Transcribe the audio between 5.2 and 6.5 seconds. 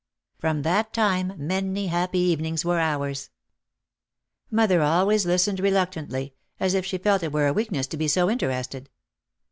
listened reluctantly,